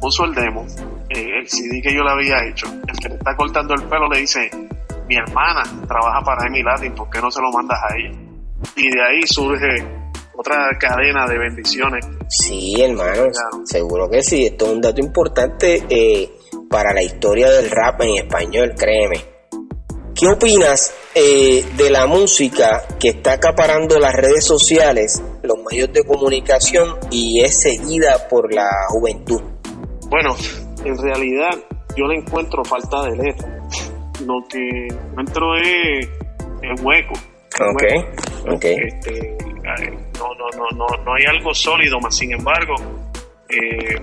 [0.00, 0.66] puso el demo
[1.10, 4.08] eh, el CD que yo le había hecho, el que le está cortando el pelo
[4.08, 4.48] le dice,
[5.08, 8.16] mi hermana trabaja para Emi Latin, ¿por qué no se lo mandas a ella?
[8.76, 9.84] Y de ahí surge
[10.36, 12.06] otra cadena de bendiciones.
[12.28, 13.24] Sí, hermano,
[13.64, 14.46] seguro que sí.
[14.46, 16.30] Esto es un dato importante eh,
[16.68, 19.29] para la historia del rap en español, créeme.
[20.20, 26.04] ¿Qué opinas eh, de la música que está acaparando las redes sociales, los medios de
[26.04, 29.40] comunicación y es seguida por la juventud?
[30.10, 30.36] Bueno,
[30.84, 31.58] en realidad
[31.96, 33.48] yo le encuentro falta de letra.
[34.26, 36.06] Lo que encuentro es,
[36.64, 37.14] el hueco.
[37.72, 37.82] Ok,
[38.64, 39.38] Este,
[40.18, 42.74] no, no, no, no, no hay algo sólido, más sin embargo,
[43.48, 43.94] eh,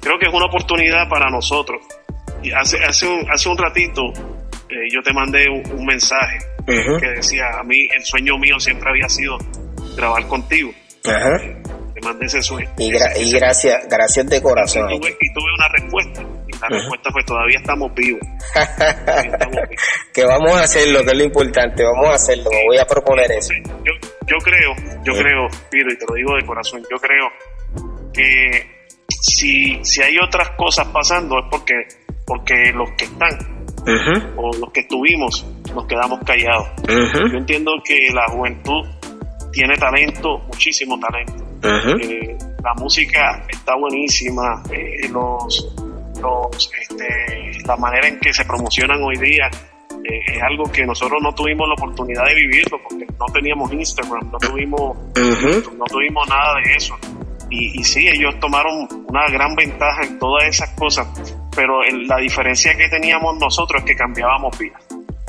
[0.00, 1.80] creo que es una oportunidad para nosotros.
[2.44, 4.12] Y hace, hace, un, hace un ratito
[4.70, 9.08] eh, yo te mandé un, mensaje que decía, a mí el sueño mío siempre había
[9.08, 9.38] sido
[9.96, 10.70] grabar contigo.
[11.04, 11.38] Ajá
[12.00, 12.70] mandé ese sueño.
[12.78, 14.90] Y, gracias, gracias de corazón.
[14.90, 16.22] Y tuve, una respuesta.
[16.46, 18.20] Y la respuesta fue todavía estamos vivos.
[20.12, 23.30] que vamos a hacerlo, que es lo importante, vamos a hacerlo, me voy a proponer
[23.32, 23.52] eso.
[23.84, 23.92] Yo,
[24.26, 27.28] yo creo, yo creo, Pido, y te lo digo de corazón, yo creo
[28.12, 31.74] que si, si hay otras cosas pasando es porque,
[32.26, 33.57] porque los que están
[34.36, 36.68] o los que estuvimos nos quedamos callados.
[36.86, 38.84] Yo entiendo que la juventud
[39.52, 41.44] tiene talento, muchísimo talento.
[41.62, 45.74] Eh, la música está buenísima, eh, los,
[46.20, 49.50] los, este, la manera en que se promocionan hoy día
[50.04, 54.30] eh, es algo que nosotros no tuvimos la oportunidad de vivirlo porque no teníamos Instagram,
[54.30, 54.96] no tuvimos,
[55.76, 56.94] no tuvimos nada de eso.
[57.50, 61.06] Y, y sí, ellos tomaron una gran ventaja en todas esas cosas,
[61.54, 64.82] pero la diferencia que teníamos nosotros es que cambiábamos vidas.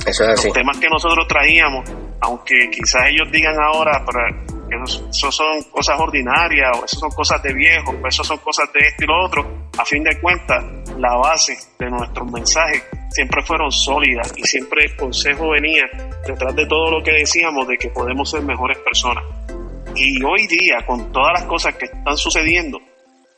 [0.06, 0.48] Eso es así.
[0.48, 1.90] Los temas que nosotros traíamos,
[2.22, 4.20] aunque quizás ellos digan ahora, pero
[4.86, 8.80] eso, son cosas ordinarias, o eso son cosas de viejo, o eso son cosas de
[8.80, 10.64] esto y lo otro, a fin de cuentas,
[10.98, 15.86] la base de nuestros mensajes siempre fueron sólidas y siempre el consejo venía
[16.26, 19.24] detrás de todo lo que decíamos de que podemos ser mejores personas.
[19.96, 22.80] Y hoy día, con todas las cosas que están sucediendo,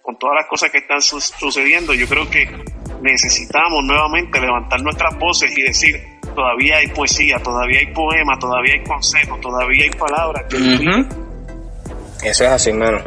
[0.02, 2.46] con todas las cosas que están sucediendo, yo creo que
[3.02, 5.96] necesitamos nuevamente levantar nuestras voces y decir,
[6.36, 10.46] todavía hay poesía, todavía hay poema, todavía hay consejo, todavía hay palabras.
[12.24, 13.00] Eso es así, hermano.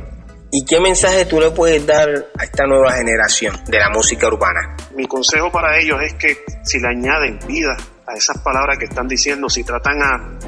[0.51, 4.77] ¿Y qué mensaje tú le puedes dar a esta nueva generación de la música urbana?
[4.95, 7.77] Mi consejo para ellos es que si le añaden vida
[8.07, 10.39] a esas palabras que están diciendo, si tratan a,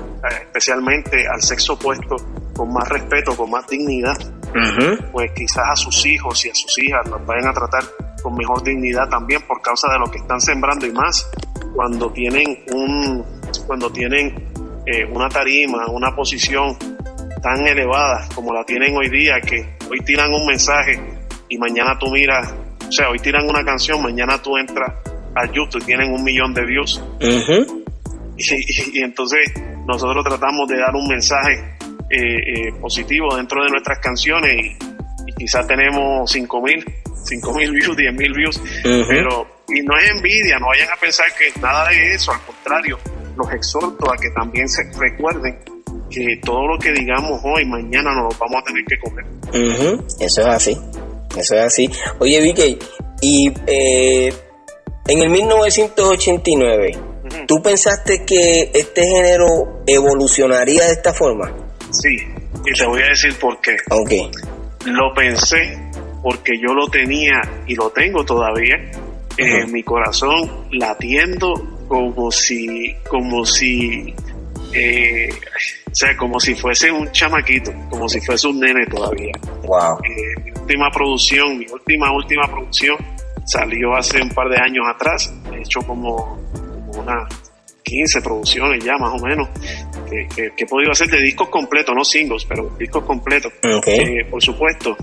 [0.43, 2.15] especialmente al sexo opuesto
[2.57, 4.17] con más respeto, con más dignidad,
[5.13, 7.83] pues quizás a sus hijos y a sus hijas los vayan a tratar
[8.23, 11.29] con mejor dignidad también por causa de lo que están sembrando y más
[11.75, 13.25] cuando tienen un
[13.67, 14.35] cuando tienen
[14.87, 16.77] eh, una tarima, una posición
[17.43, 21.01] tan elevada como la tienen hoy día, que hoy tiran un mensaje
[21.49, 22.55] y mañana tú miras,
[22.89, 24.93] o sea, hoy tiran una canción, mañana tú entras
[25.35, 27.03] a YouTube y tienen un millón de views.
[28.37, 29.53] y, entonces
[29.87, 31.77] nosotros tratamos de dar un mensaje
[32.11, 34.77] eh, eh, positivo dentro de nuestras canciones y,
[35.39, 36.83] quizás tenemos cinco mil,
[37.25, 41.27] cinco mil views, diez mil views, pero y no es envidia, no vayan a pensar
[41.37, 42.99] que nada de eso, al contrario,
[43.37, 45.59] los exhorto a que también se recuerden
[46.11, 49.25] que todo lo que digamos hoy, mañana nos lo vamos a tener que comer.
[50.21, 50.79] Eso es así,
[51.37, 51.91] eso es así.
[52.21, 52.79] Oye, Vicky,
[53.21, 54.33] y eh,
[55.09, 56.99] en el 1989,
[57.47, 61.66] ¿tú pensaste que este género evolucionaría de esta forma?
[62.01, 62.17] Sí,
[62.65, 63.77] y te voy a decir por qué.
[63.91, 64.13] Ok.
[64.87, 65.79] Lo pensé
[66.23, 68.77] porque yo lo tenía y lo tengo todavía
[69.39, 71.55] en mi corazón latiendo
[71.89, 74.15] como si, como si,
[74.73, 75.29] eh,
[75.87, 79.33] o sea, como si fuese un chamaquito, como si fuese un nene todavía.
[79.63, 79.99] Wow.
[80.05, 82.97] Eh, mi última producción, mi última, última producción
[83.45, 87.29] salió hace un par de años atrás, he hecho como, como unas
[87.87, 89.49] 15 producciones ya más o menos,
[90.11, 93.53] que, he podido hacer de discos completos, no singles, pero discos completos.
[93.63, 94.19] Okay.
[94.19, 94.97] Eh, por supuesto,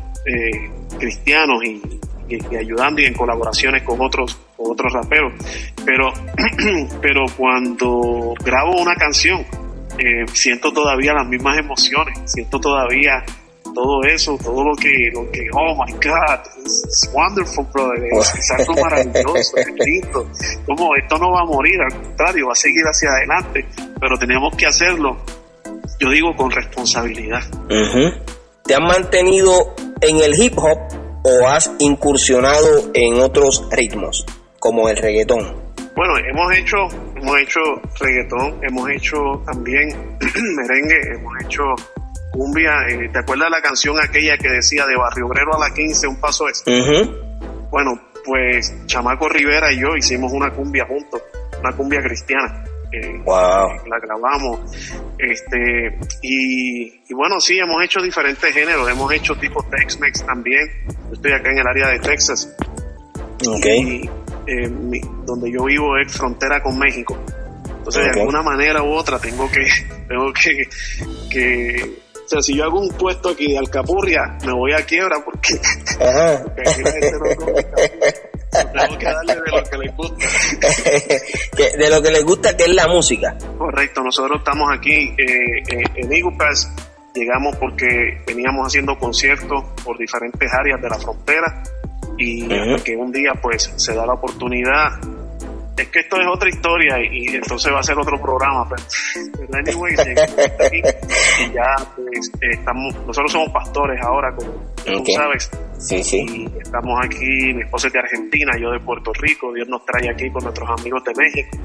[0.99, 1.81] cristianos y,
[2.27, 5.33] y, ayudando y en colaboraciones con otros con otros raperos
[5.85, 6.11] pero
[7.01, 9.41] pero cuando grabo una canción
[9.97, 13.23] eh, siento todavía las mismas emociones siento todavía
[13.73, 18.73] todo eso, todo lo que, lo que, oh my God, it's, wonderful, brother, es, algo
[18.81, 20.29] maravilloso, es lindo.
[20.65, 23.65] Como esto no va a morir, al contrario, va a seguir hacia adelante,
[23.99, 25.17] pero tenemos que hacerlo,
[25.99, 27.41] yo digo, con responsabilidad.
[28.63, 30.79] ¿Te han mantenido en el hip hop
[31.23, 34.25] o has incursionado en otros ritmos,
[34.59, 35.63] como el reggaetón?
[35.95, 36.77] Bueno, hemos hecho,
[37.15, 37.59] hemos hecho
[37.99, 39.89] reggaetón, hemos hecho también
[40.55, 41.63] merengue, hemos hecho
[42.33, 42.71] cumbia.
[42.89, 46.19] Eh, ¿Te acuerdas la canción aquella que decía de Barrio Obrero a la 15, un
[46.19, 46.63] paso es?
[47.71, 47.91] Bueno,
[48.25, 51.21] pues Chamaco Rivera y yo hicimos una cumbia juntos,
[51.61, 52.65] una cumbia cristiana
[53.87, 54.59] la grabamos.
[55.17, 60.63] Este, y, bueno, sí, hemos hecho diferentes géneros, hemos hecho tipo Tex-Mex también.
[61.11, 62.55] estoy acá en el área de Texas.
[63.45, 64.09] Okay.
[64.47, 64.69] Eh,
[65.25, 67.17] donde yo vivo es frontera con México.
[67.77, 69.65] Entonces, de alguna manera u otra, tengo que,
[70.07, 70.69] tengo que,
[71.29, 75.17] que o sea, si yo hago un puesto aquí de alcapurria, me voy a quiebra
[75.23, 75.53] porque,
[78.51, 80.25] tengo que darle de lo que les gusta.
[81.77, 83.35] de lo que les gusta, que es la música.
[83.57, 86.71] Correcto, nosotros estamos aquí eh, eh en Eagle Pass.
[87.13, 87.85] Llegamos porque
[88.25, 91.63] veníamos haciendo conciertos por diferentes áreas de la frontera
[92.17, 92.47] y
[92.83, 94.99] que un día pues se da la oportunidad
[95.75, 98.67] es que esto es otra historia y, entonces va a ser otro programa.
[98.69, 99.95] Pero, anyway,
[100.71, 104.51] y ya pues, estamos, nosotros somos pastores ahora, como
[104.83, 105.49] tú sabes.
[105.79, 106.25] Sí, sí.
[106.27, 110.09] Y estamos aquí, mi esposa es de Argentina, yo de Puerto Rico, Dios nos trae
[110.09, 111.57] aquí con nuestros amigos de México.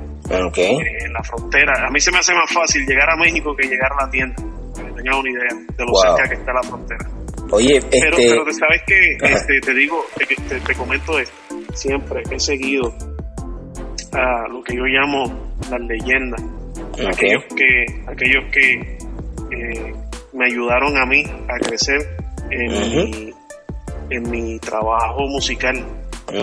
[0.48, 0.76] Okay.
[0.76, 1.86] Eh, en la frontera.
[1.86, 4.36] A mí se me hace más fácil llegar a México que llegar a la tienda.
[4.74, 7.10] Que tengan una idea de lo cerca que está la frontera.
[7.50, 8.28] Oye, pero, este...
[8.28, 11.34] pero sabes que este, te digo, te, te, comento esto,
[11.72, 12.94] siempre he seguido
[14.12, 15.24] a lo que yo llamo
[15.70, 16.42] las leyendas,
[17.06, 18.98] aquellos que, aquellos que
[19.50, 19.94] eh,
[20.32, 22.00] me ayudaron a mí a crecer
[22.50, 23.34] en, mi,
[24.10, 25.84] en mi trabajo musical.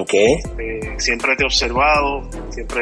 [0.01, 0.33] Okay.
[0.57, 2.81] Eh, siempre te he observado, siempre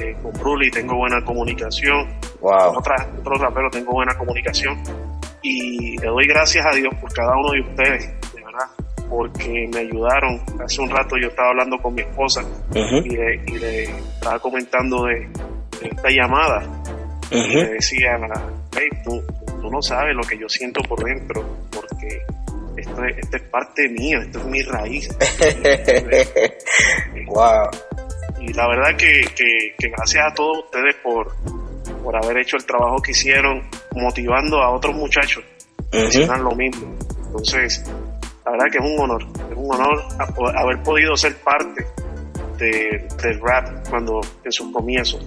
[0.00, 2.06] eh, con Bruli tengo buena comunicación,
[2.40, 2.68] wow.
[2.68, 4.80] con otras, otros raperos tengo buena comunicación
[5.42, 8.10] y le doy gracias a Dios por cada uno de ustedes,
[9.08, 10.40] porque me ayudaron.
[10.62, 12.42] Hace un rato yo estaba hablando con mi esposa
[12.74, 15.28] y, le, estaba comentando de,
[15.82, 16.62] esta llamada
[17.30, 18.18] y le decía,
[18.76, 19.22] hey, tú,
[19.60, 22.22] tú no sabes lo que yo siento por dentro, porque
[22.76, 25.08] esto es, esto es parte mía, esto es mi raíz.
[27.26, 27.68] wow.
[28.40, 31.34] Y la verdad que, que, gracias a todos ustedes por,
[32.02, 33.62] por haber hecho el trabajo que hicieron,
[33.94, 35.44] motivando a otros muchachos
[35.92, 36.96] a hacer lo mismo.
[37.26, 37.84] Entonces,
[38.48, 40.04] la verdad que es un honor, es un honor
[40.56, 41.86] haber podido ser parte
[42.56, 45.26] de, del rap cuando en sus comienzos.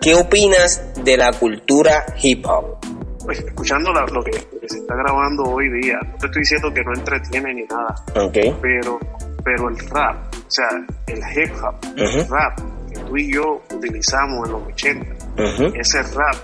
[0.00, 2.78] ¿Qué opinas de la cultura hip hop?
[3.24, 6.94] Pues escuchando lo, que, se está grabando hoy día, no te estoy diciendo que no
[6.94, 7.94] entretiene ni nada,
[8.26, 8.56] okay.
[8.60, 8.98] pero,
[9.44, 10.68] pero el rap, o sea,
[11.06, 12.58] el hip hop, el rap
[12.92, 16.34] que tú y yo utilizamos en los 80, ese rap,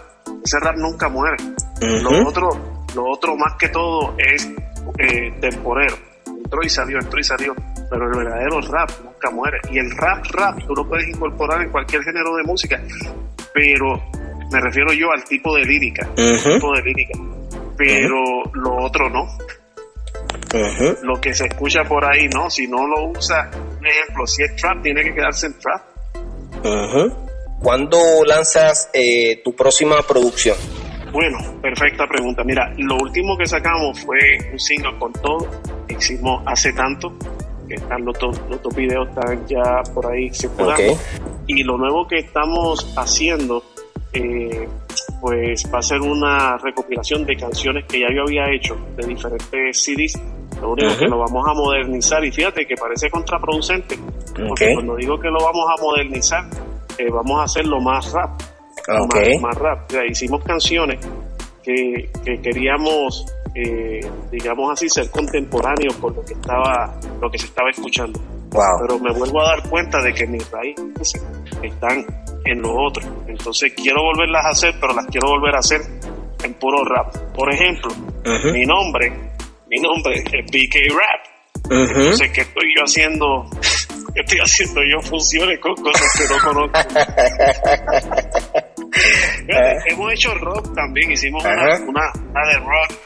[0.44, 1.36] ese rap nunca muere.
[1.80, 2.48] Lo otro,
[2.94, 4.48] lo otro más que todo es
[4.98, 5.96] eh, temporero.
[6.26, 7.54] Entró y salió, entró y salió.
[7.90, 9.58] Pero el verdadero rap nunca muere.
[9.70, 12.80] Y el rap, rap, tú lo puedes incorporar en cualquier género de música.
[13.52, 14.02] Pero
[14.50, 17.18] me refiero yo al tipo de lírica, tipo de lírica.
[17.76, 19.26] Pero lo otro no.
[21.02, 22.48] Lo que se escucha por ahí, no.
[22.48, 25.82] Si no lo usa, un ejemplo, si es trap, tiene que quedarse en trap.
[27.60, 30.56] ¿Cuándo lanzas eh, tu próxima producción?
[31.14, 32.42] Bueno, perfecta pregunta.
[32.42, 34.18] Mira, lo último que sacamos fue
[34.52, 35.48] un single con todo.
[35.88, 37.16] Hicimos hace tanto,
[37.68, 40.98] que están los, dos, los dos videos están ya por ahí circulando.
[41.46, 43.62] Y lo nuevo que estamos haciendo
[44.12, 44.68] eh,
[45.20, 49.84] pues va a ser una recopilación de canciones que ya yo había hecho de diferentes
[49.84, 50.20] CDs.
[50.60, 53.96] Lo único que lo vamos a modernizar y fíjate que parece contraproducente,
[54.48, 56.44] porque cuando digo que lo vamos a modernizar,
[56.98, 58.12] eh, vamos a hacerlo más
[58.86, 59.40] rap.
[59.40, 59.90] Más, rap.
[60.08, 60.98] hicimos canciones
[61.62, 62.10] que,
[62.42, 68.20] queríamos, eh, digamos así, ser contemporáneos con lo que estaba, lo que se estaba escuchando.
[68.50, 71.20] Pero me vuelvo a dar cuenta de que mis raíces
[71.62, 72.06] están
[72.44, 73.02] en lo otro.
[73.26, 75.80] Entonces quiero volverlas a hacer, pero las quiero volver a hacer
[76.44, 77.16] en puro rap.
[77.34, 77.90] Por ejemplo,
[78.52, 79.10] mi nombre,
[79.68, 81.34] mi nombre es BK Rap.
[81.70, 83.46] Entonces, ¿qué estoy yo haciendo?
[84.14, 86.78] ¿Qué estoy haciendo yo funciones con cosas que no conozco?
[89.86, 92.98] hemos hecho rock también, hicimos una, una, de rock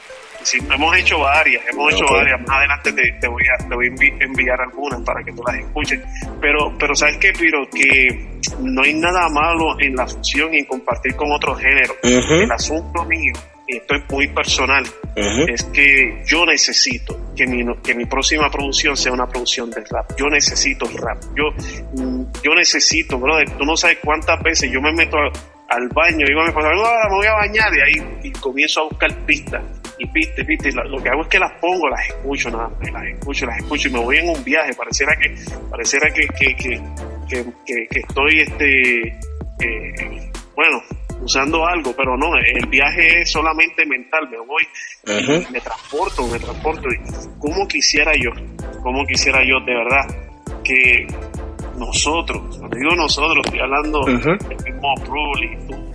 [0.71, 2.39] hemos hecho varias, hemos hecho varias.
[2.41, 5.99] Más adelante te, voy a, te voy a enviar algunas para que tú las escuches.
[6.41, 7.67] Pero, pero ¿sabes qué, Piro?
[7.69, 11.97] Que no hay nada malo en la fusión y en compartir con otros géneros.
[12.03, 13.33] El asunto mío,
[13.67, 14.83] y esto es muy personal,
[15.15, 20.11] es que yo necesito que mi, que mi próxima producción sea una producción de rap.
[20.17, 21.21] Yo necesito rap.
[21.35, 21.51] Yo,
[21.93, 25.17] mm, yo necesito, brother, tú no sabes cuántas veces yo me meto
[25.69, 28.83] al baño, digo a mi esposa, me voy a bañar y ahí y comienzo a
[28.85, 29.63] buscar pistas.
[29.99, 30.73] Y pistas, pistas.
[30.75, 33.89] Lo, que hago es que las pongo, las escucho, nada, las escucho, las escucho.
[33.89, 34.73] Y me voy en un viaje.
[34.73, 35.35] Pareciera que,
[35.69, 39.07] pareciera que, que, que, que, estoy, este,
[39.59, 40.81] eh, bueno,
[41.21, 44.63] usando algo, pero no, el viaje es solamente mental, me voy,
[45.51, 46.87] me transporto, me transporto.
[46.89, 48.31] Y ¿Cómo quisiera yo,
[48.81, 50.29] cómo quisiera yo de verdad
[50.63, 51.07] que
[51.79, 55.89] nosotros, cuando digo nosotros, estoy hablando del mismo Bruli, tú,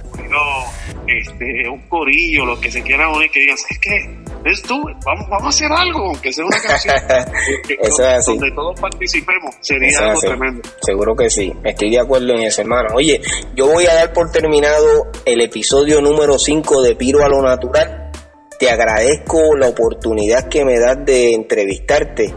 [1.07, 4.51] este, un corillo, lo que se quieran unir, que digan, ¿sabes qué?
[4.51, 6.95] Es tú, vamos, vamos a hacer algo, aunque sea una canción.
[7.81, 8.39] eso es así.
[8.39, 10.69] Donde todos participemos, sería algo tremendo.
[10.83, 12.95] Seguro que sí, estoy de acuerdo en eso, hermano.
[12.95, 13.21] Oye,
[13.55, 18.11] yo voy a dar por terminado el episodio número 5 de Piro a lo Natural.
[18.59, 22.35] Te agradezco la oportunidad que me das de entrevistarte.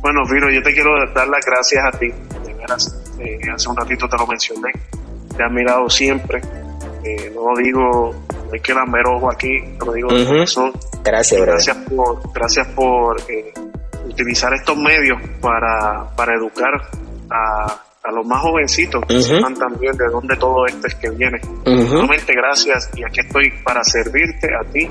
[0.00, 2.12] Bueno, Piro, yo te quiero dar las gracias a ti
[3.18, 4.70] eh, hace un ratito te lo mencioné,
[5.36, 6.40] te he admirado siempre,
[7.04, 10.72] eh, no lo digo, no hay que lamber ojo aquí, lo digo de corazón.
[11.04, 13.52] Gracias, gracias por, gracias por eh,
[14.06, 16.74] utilizar estos medios para, para educar
[17.30, 21.40] a, a los más jovencitos que sepan también de dónde todo esto es que viene.
[21.64, 24.88] Nuevamente gracias y aquí estoy para servirte a ti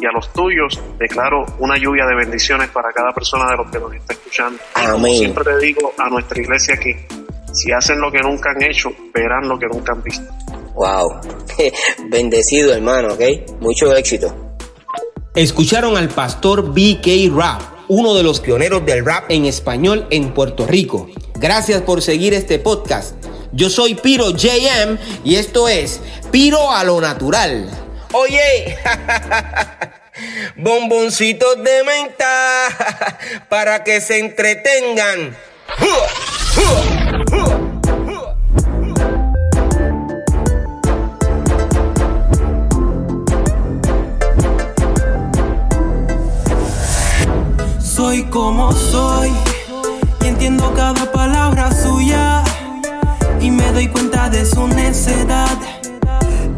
[0.00, 3.78] y a los tuyos declaro una lluvia de bendiciones para cada persona de los que
[3.78, 4.58] nos está escuchando.
[4.74, 5.16] Amén.
[5.16, 7.06] siempre te digo a nuestra iglesia que
[7.52, 10.26] si hacen lo que nunca han hecho, verán lo que nunca han visto.
[10.74, 11.20] Wow.
[12.10, 13.60] Bendecido, hermano, ¿ok?
[13.60, 14.34] Mucho éxito.
[15.34, 20.66] Escucharon al pastor BK Rap, uno de los pioneros del rap en español en Puerto
[20.66, 21.08] Rico.
[21.34, 23.16] Gracias por seguir este podcast.
[23.52, 27.89] Yo soy Piro JM y esto es Piro a lo natural.
[28.12, 28.76] Oye,
[30.56, 32.68] bomboncitos de menta
[33.48, 35.36] para que se entretengan.
[47.80, 49.30] Soy como soy
[50.22, 52.42] y entiendo cada palabra suya
[53.40, 55.79] y me doy cuenta de su necedad